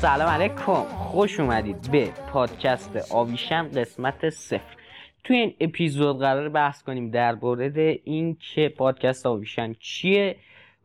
سلام 0.00 0.28
علیکم. 0.28 0.84
خوش 0.84 1.40
اومدید 1.40 1.90
به 1.90 2.10
پادکست 2.32 3.12
آویشن 3.12 3.68
قسمت 3.68 4.30
صفر. 4.30 4.76
توی 5.24 5.36
این 5.36 5.54
اپیزود 5.60 6.18
قرار 6.18 6.48
بحث 6.48 6.82
کنیم 6.82 7.10
در 7.10 7.34
مورد 7.34 7.78
این 8.04 8.36
که 8.40 8.68
پادکست 8.68 9.26
آویشن 9.26 9.74
چیه 9.80 10.36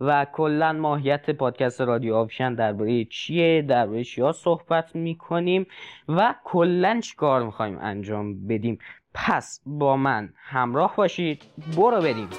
و 0.02 0.26
کلا 0.34 0.74
ماهیت 0.74 1.30
پادکست 1.30 1.82
رادیو 1.82 2.16
آویشن 2.16 2.56
درباره 2.56 3.06
چیه 3.06 3.62
درباره 3.62 4.04
چیا 4.04 4.32
صحبت 4.32 4.96
می‌کنیم 4.96 5.66
و 6.08 6.36
کلا 6.44 7.02
کار 7.18 7.44
می‌خوایم 7.44 7.78
انجام 7.82 8.48
بدیم. 8.48 8.80
پس 9.14 9.62
با 9.66 9.98
من 9.98 10.34
همراه 10.38 10.96
باشید. 10.96 11.44
برو 11.78 12.02
بریم. 12.02 12.30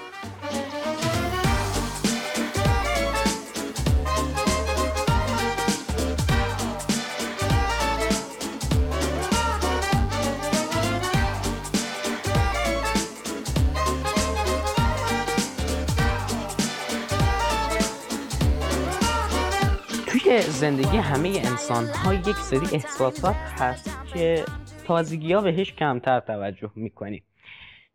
توی 20.24 20.40
زندگی 20.40 20.96
همه 20.96 21.28
انسان 21.28 21.84
ها 21.86 22.14
یک 22.14 22.36
سری 22.36 22.76
احساسات 22.76 23.34
هست 23.34 23.98
که 24.14 24.44
تازگی 24.86 25.32
ها 25.32 25.40
بهش 25.40 25.72
کمتر 25.72 26.20
توجه 26.20 26.70
می‌کنیم. 26.74 27.22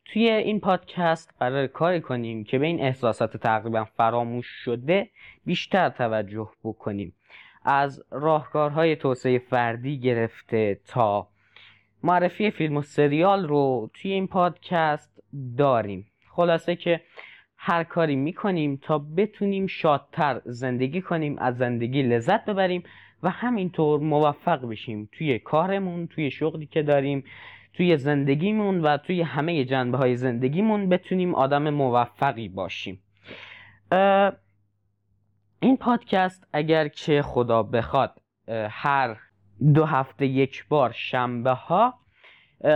توی 0.05 0.29
این 0.29 0.59
پادکست 0.59 1.33
قرار 1.39 1.67
کاری 1.67 2.01
کنیم 2.01 2.43
که 2.43 2.59
به 2.59 2.65
این 2.65 2.81
احساسات 2.81 3.37
تقریبا 3.37 3.85
فراموش 3.85 4.45
شده 4.45 5.09
بیشتر 5.45 5.89
توجه 5.89 6.49
بکنیم. 6.63 7.15
از 7.63 8.03
راهکارهای 8.11 8.95
توسعه 8.95 9.39
فردی 9.39 9.99
گرفته 9.99 10.79
تا 10.87 11.27
معرفی 12.03 12.51
فیلم 12.51 12.77
و 12.77 12.81
سریال 12.81 13.47
رو 13.47 13.89
توی 13.93 14.11
این 14.11 14.27
پادکست 14.27 15.23
داریم. 15.57 16.11
خلاصه 16.31 16.75
که 16.75 17.01
هر 17.61 17.83
کاری 17.83 18.15
می‌کنیم 18.15 18.79
تا 18.81 18.99
بتونیم 18.99 19.67
شادتر 19.67 20.41
زندگی 20.45 21.01
کنیم 21.01 21.37
از 21.39 21.57
زندگی 21.57 22.01
لذت 22.01 22.45
ببریم 22.45 22.83
و 23.23 23.29
همینطور 23.29 23.99
موفق 23.99 24.69
بشیم 24.69 25.09
توی 25.11 25.39
کارمون 25.39 26.07
توی 26.07 26.31
شغلی 26.31 26.65
که 26.65 26.83
داریم 26.83 27.23
توی 27.73 27.97
زندگیمون 27.97 28.81
و 28.81 28.97
توی 28.97 29.21
همه 29.21 29.65
جنبه 29.65 29.97
های 29.97 30.15
زندگیمون 30.15 30.89
بتونیم 30.89 31.35
آدم 31.35 31.69
موفقی 31.69 32.49
باشیم. 32.49 33.03
این 35.59 35.77
پادکست 35.79 36.47
اگر 36.53 36.87
که 36.87 37.21
خدا 37.21 37.63
بخواد 37.63 38.21
هر 38.69 39.17
دو 39.73 39.85
هفته 39.85 40.25
یک 40.25 40.67
بار 40.67 40.91
شنبه 40.91 41.51
ها 41.51 41.99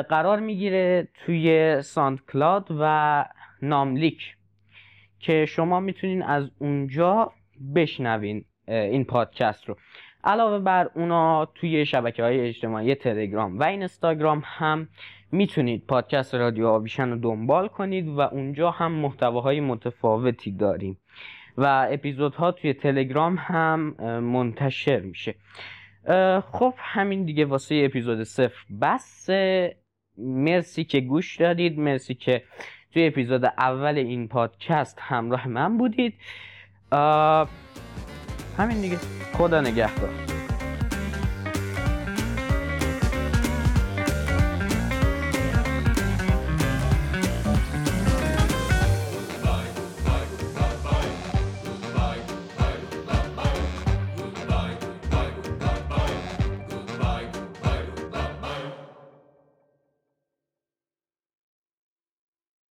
قرار 0.10 0.40
می‌گیره 0.40 1.08
توی 1.26 1.82
SoundCloud 1.82 2.68
و 2.80 3.26
ناملیک. 3.62 4.36
که 5.24 5.46
شما 5.46 5.80
می‌تونین 5.80 6.24
از 6.24 6.52
اونجا 6.60 7.32
بشنوین 7.76 8.46
این 8.68 9.06
پادکست 9.06 9.70
رو. 9.70 9.78
علاوه 10.24 10.60
بر 10.60 10.90
اونا 10.96 11.46
توی 11.46 11.86
شبکه 11.86 12.24
های 12.24 12.40
اجتماعی 12.40 12.96
تلگرام 12.96 13.60
و 13.60 13.64
اینستاگرام 13.64 14.42
هم 14.46 14.88
می‌تونید 15.32 15.86
پادکست 15.88 16.36
رادیو 16.36 16.68
آویشن 16.68 17.10
رو 17.10 17.18
دنبال 17.18 17.68
کنید 17.68 18.08
و 18.08 18.20
اونجا 18.20 18.72
هم 18.72 18.92
محتواهای 18.92 19.60
متفاوتی 19.60 20.52
داریم. 20.52 20.98
و 21.58 21.88
اپیزودها 21.92 22.52
توی 22.52 22.74
تلگرام 22.74 23.36
هم 23.40 23.80
منتشر 24.20 25.00
میشه. 25.00 25.36
خب 26.52 26.74
همین 26.78 27.26
دیگه 27.26 27.46
واسه 27.46 27.82
اپیزود 27.86 28.24
صفر 28.24 28.66
بس 28.82 29.30
مرسی 30.18 30.84
که 30.84 31.00
گوش 31.00 31.38
دادید. 31.38 31.80
مرسی 31.80 32.14
که 32.14 32.44
توی 32.94 33.08
اپیزود 33.08 33.46
اول 33.46 33.98
این 33.98 34.28
پادکست 34.28 34.98
همراه 35.02 35.48
من 35.48 35.78
بودید. 35.78 36.14
همین 38.58 38.82
دیگه. 38.82 38.98
خدا 39.34 39.62
نگهدار. 39.62 40.33